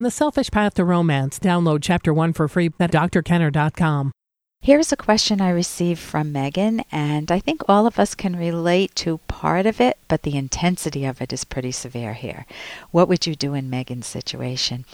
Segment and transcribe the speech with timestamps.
[0.00, 1.40] The Selfish Path to Romance.
[1.40, 4.12] Download Chapter 1 for free at drkenner.com.
[4.60, 8.94] Here's a question I received from Megan, and I think all of us can relate
[8.96, 12.46] to part of it, but the intensity of it is pretty severe here.
[12.92, 14.84] What would you do in Megan's situation?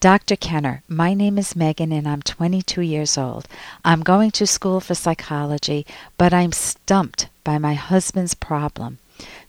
[0.00, 0.36] Dr.
[0.36, 3.48] Kenner, my name is Megan and I'm 22 years old.
[3.86, 5.86] I'm going to school for psychology,
[6.18, 8.98] but I'm stumped by my husband's problem.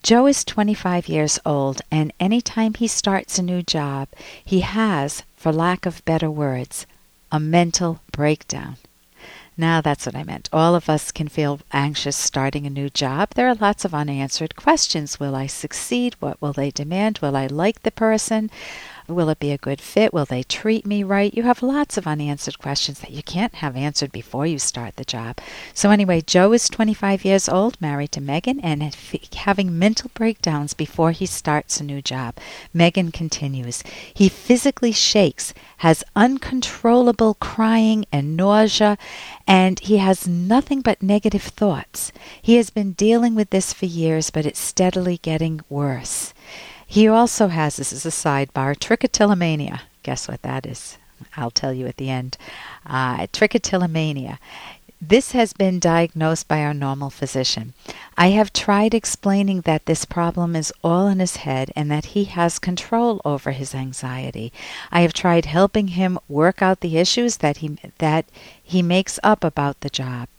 [0.03, 4.07] Joe is 25 years old, and any time he starts a new job,
[4.43, 6.85] he has, for lack of better words,
[7.31, 8.77] a mental breakdown.
[9.59, 10.49] Now, that's what I meant.
[10.53, 13.31] All of us can feel anxious starting a new job.
[13.33, 15.19] There are lots of unanswered questions.
[15.19, 16.15] Will I succeed?
[16.19, 17.17] What will they demand?
[17.19, 18.51] Will I like the person?
[19.07, 20.13] Will it be a good fit?
[20.13, 21.33] Will they treat me right?
[21.33, 25.05] You have lots of unanswered questions that you can't have answered before you start the
[25.05, 25.39] job.
[25.73, 28.93] So, anyway, Joe is 25 years old, married to Megan, and
[29.35, 32.35] having mental breakdowns before he starts a new job.
[32.73, 33.81] Megan continues
[34.13, 38.97] He physically shakes, has uncontrollable crying and nausea,
[39.47, 42.11] and he has nothing but negative thoughts.
[42.41, 46.33] He has been dealing with this for years, but it's steadily getting worse.
[46.87, 49.81] He also has, this is a sidebar, trichotillomania.
[50.03, 50.97] Guess what that is?
[51.35, 52.37] I'll tell you at the end.
[52.85, 54.37] Uh, trichotillomania.
[54.99, 57.73] This has been diagnosed by our normal physician.
[58.17, 62.23] I have tried explaining that this problem is all in his head and that he
[62.23, 64.51] has control over his anxiety.
[64.91, 68.25] I have tried helping him work out the issues that he that
[68.63, 70.29] he makes up about the job.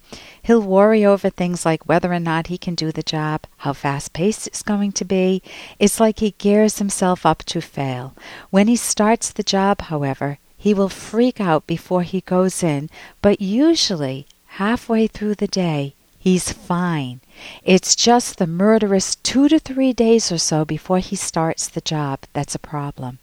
[0.49, 4.15] He'll worry over things like whether or not he can do the job, how fast
[4.15, 5.43] paced it's going to be.
[5.79, 8.15] It's like he gears himself up to fail.
[8.49, 12.89] When he starts the job, however, he will freak out before he goes in,
[13.21, 14.27] but usually
[14.57, 17.21] halfway through the day, he's fine.
[17.63, 22.21] It's just the murderous two to three days or so before he starts the job
[22.33, 23.19] that's a problem.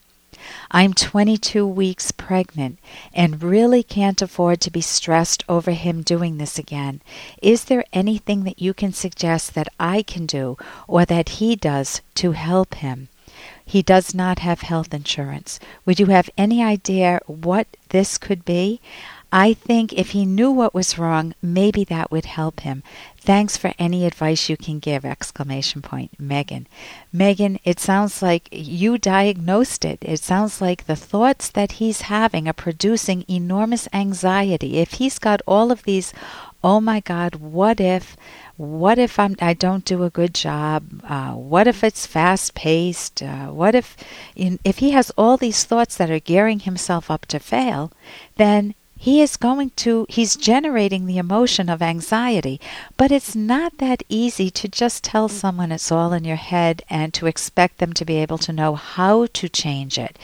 [0.71, 2.79] I'm 22 weeks pregnant
[3.13, 7.01] and really can't afford to be stressed over him doing this again.
[7.41, 12.01] Is there anything that you can suggest that I can do or that he does
[12.15, 13.09] to help him?
[13.65, 15.59] He does not have health insurance.
[15.85, 18.79] Would you have any idea what this could be?
[19.31, 22.83] I think if he knew what was wrong, maybe that would help him.
[23.17, 25.03] Thanks for any advice you can give!
[25.03, 26.11] Exclamation point.
[26.19, 26.67] Megan.
[27.11, 29.99] Megan, it sounds like you diagnosed it.
[30.01, 34.77] It sounds like the thoughts that he's having are producing enormous anxiety.
[34.77, 36.13] If he's got all of these,
[36.63, 38.15] oh my God, what if?
[38.57, 41.01] What if I'm, I don't do a good job?
[41.03, 43.21] Uh, what if it's fast paced?
[43.21, 43.97] Uh, what if,
[44.35, 47.91] in, if he has all these thoughts that are gearing himself up to fail,
[48.37, 52.59] then he is going to, he's generating the emotion of anxiety.
[52.97, 57.13] But it's not that easy to just tell someone it's all in your head and
[57.13, 60.17] to expect them to be able to know how to change it.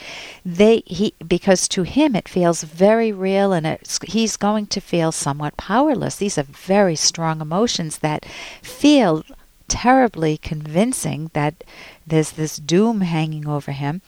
[0.44, 5.56] They, he, because to him it feels very real and he's going to feel somewhat
[5.56, 6.16] powerless.
[6.16, 8.24] These are very strong emotions that
[8.62, 9.22] feel
[9.68, 11.64] terribly convincing that
[12.06, 14.02] there's this doom hanging over him.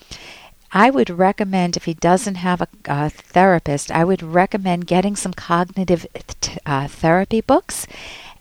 [0.74, 5.32] I would recommend, if he doesn't have a, a therapist, I would recommend getting some
[5.32, 6.04] cognitive
[6.66, 7.86] uh, therapy books.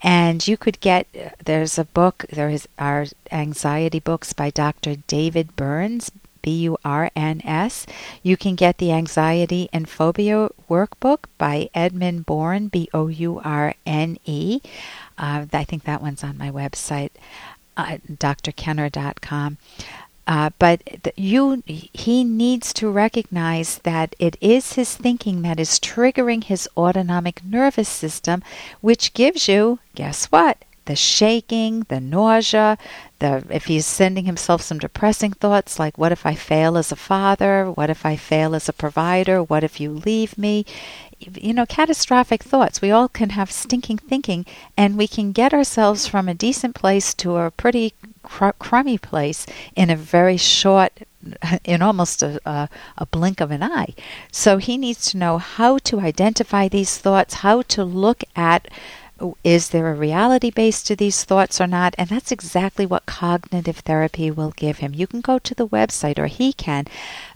[0.01, 1.07] And you could get,
[1.45, 4.95] there's a book, there is our anxiety books by Dr.
[5.07, 6.11] David Burns,
[6.41, 7.85] B U R N S.
[8.21, 13.75] You can get the Anxiety and Phobia Workbook by Edmund Bourne, B O U R
[13.85, 14.59] N E.
[15.17, 17.11] Uh, I think that one's on my website,
[17.77, 19.57] uh, drkenner.com.
[20.25, 20.81] Uh, but
[21.17, 27.43] you, he needs to recognize that it is his thinking that is triggering his autonomic
[27.43, 28.41] nervous system,
[28.79, 30.57] which gives you, guess what?
[30.85, 32.77] The shaking, the nausea,
[33.19, 36.97] the if he's sending himself some depressing thoughts like what if I fail as a
[36.97, 37.71] father?
[37.71, 39.41] What if I fail as a provider?
[39.41, 40.65] What if you leave me?
[41.35, 42.81] you know, catastrophic thoughts.
[42.81, 44.45] We all can have stinking thinking,
[44.75, 49.45] and we can get ourselves from a decent place to a pretty cr- crummy place
[49.75, 50.99] in a very short
[51.63, 53.93] in almost a, a, a, blink of an eye.
[54.31, 58.67] So he needs to know how to identify these thoughts, how to look at
[59.43, 61.93] is there a reality base to these thoughts or not?
[61.97, 64.93] And that's exactly what cognitive therapy will give him.
[64.93, 66.85] You can go to the website, or he can,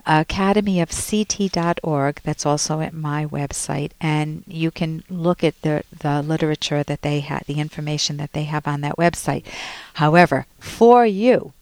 [0.06, 2.22] academyofct.org.
[2.24, 7.22] That's also at my website, and you can look at the, the literature that they
[7.22, 9.44] have, the information that they have on that website.
[9.94, 11.54] However, for you,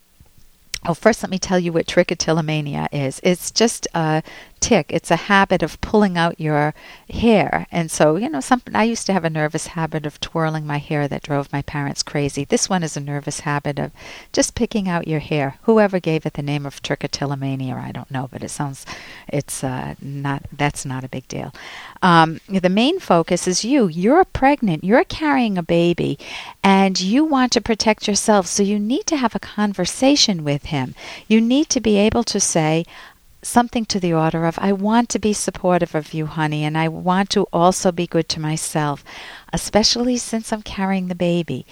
[0.87, 3.19] Oh, first, let me tell you what trichotillomania is.
[3.23, 4.21] It's just a
[4.65, 4.87] tic.
[4.89, 6.73] It's a habit of pulling out your
[7.07, 7.67] hair.
[7.71, 10.79] And so, you know, some I used to have a nervous habit of twirling my
[10.79, 12.45] hair that drove my parents crazy.
[12.45, 13.91] This one is a nervous habit of
[14.33, 15.59] just picking out your hair.
[15.63, 18.87] Whoever gave it the name of trichotillomania, I don't know, but it sounds
[19.27, 21.53] it's uh, not that's not a big deal.
[22.01, 23.87] Um, the main focus is you.
[23.87, 24.83] You're pregnant.
[24.83, 26.17] You're carrying a baby,
[26.63, 28.47] and you want to protect yourself.
[28.47, 30.95] So you need to have a conversation with him.
[31.27, 32.83] You need to be able to say,
[33.45, 36.87] something to the order of I want to be supportive of you, honey, and I
[36.87, 39.03] want to also be good to myself,
[39.53, 41.65] especially since I'm carrying the baby.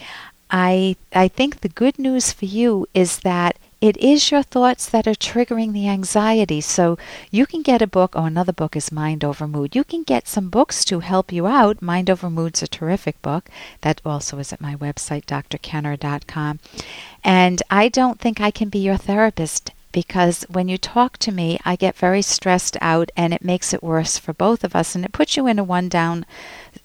[0.49, 5.07] I I think the good news for you is that it is your thoughts that
[5.07, 6.61] are triggering the anxiety.
[6.61, 6.97] So
[7.31, 9.75] you can get a book, or oh, another book is Mind Over Mood.
[9.75, 11.81] You can get some books to help you out.
[11.81, 13.49] Mind Over Mood's a terrific book.
[13.81, 16.59] That also is at my website, drkenner.com.
[17.25, 21.57] And I don't think I can be your therapist because when you talk to me,
[21.63, 25.05] I get very stressed out and it makes it worse for both of us and
[25.05, 26.25] it puts you in a one down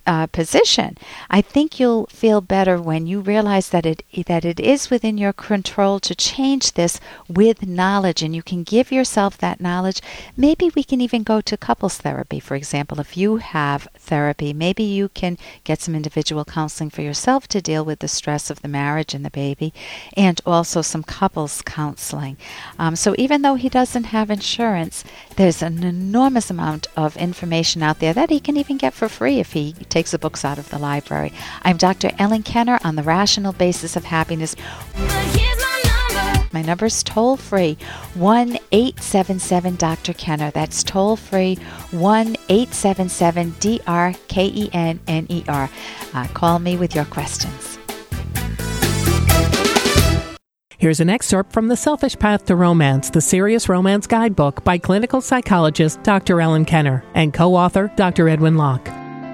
[0.09, 0.97] uh, position.
[1.29, 5.35] I think you'll feel better when you realize that it that it is within your
[5.35, 10.01] control to change this with knowledge, and you can give yourself that knowledge.
[10.35, 12.99] Maybe we can even go to couples therapy, for example.
[12.99, 17.85] If you have therapy, maybe you can get some individual counseling for yourself to deal
[17.85, 19.75] with the stress of the marriage and the baby,
[20.17, 22.39] and also some couples counseling.
[22.79, 25.05] Um, so even though he doesn't have insurance,
[25.37, 29.39] there's an enormous amount of information out there that he can even get for free
[29.39, 31.33] if he takes takes the books out of the library.
[31.63, 32.13] I'm Dr.
[32.21, 34.55] Ellen Kenner on the rational basis of happiness.
[36.53, 37.77] My number is toll free
[38.15, 40.13] 1 877 Dr.
[40.13, 40.53] Kenner.
[40.53, 41.57] That's toll free
[41.91, 45.69] 1 877 D R K E N N E R.
[46.15, 47.77] Uh, call me with your questions.
[50.79, 55.21] Here's an excerpt from The Selfish Path to Romance, the Serious Romance Guidebook by clinical
[55.21, 56.41] psychologist Dr.
[56.41, 58.29] Ellen Kenner and co author Dr.
[58.29, 58.89] Edwin Locke.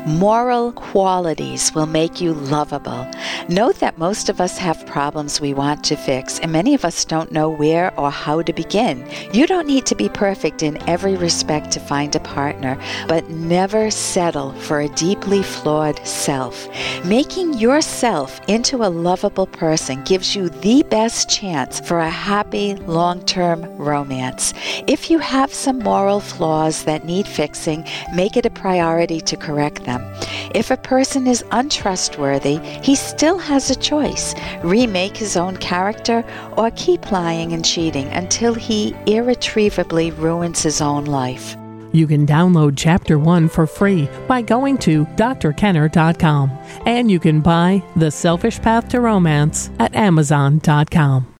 [0.06, 3.08] Moral qualities will make you lovable.
[3.48, 7.06] Note that most of us have problems we want to fix, and many of us
[7.06, 9.08] don't know where or how to begin.
[9.32, 12.78] You don't need to be perfect in every respect to find a partner,
[13.08, 16.68] but never settle for a deeply flawed self.
[17.06, 23.24] Making yourself into a lovable person gives you the best chance for a happy long
[23.24, 24.52] term romance.
[24.86, 29.84] If you have some moral flaws that need fixing, make it a priority to correct
[29.84, 30.14] them them.
[30.54, 36.24] If a person is untrustworthy, he still has a choice remake his own character
[36.56, 41.56] or keep lying and cheating until he irretrievably ruins his own life.
[41.92, 46.50] You can download Chapter 1 for free by going to drkenner.com.
[46.86, 51.28] And you can buy The Selfish Path to Romance at amazon.com.